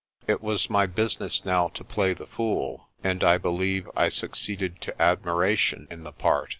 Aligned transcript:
It 0.25 0.41
was 0.41 0.67
my 0.67 0.87
business 0.87 1.45
now 1.45 1.67
to 1.67 1.83
play 1.83 2.15
the 2.15 2.25
fool, 2.25 2.89
and 3.03 3.23
I 3.23 3.37
believe 3.37 3.87
I 3.95 4.09
succeeded 4.09 4.81
to 4.81 4.99
admiration 4.99 5.87
in 5.91 6.05
the 6.05 6.11
part. 6.11 6.49